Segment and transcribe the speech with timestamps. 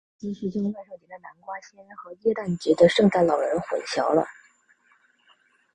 [0.19, 4.25] 实际上奈勒斯是将万圣节的南瓜仙和耶诞节的圣诞老人混淆了。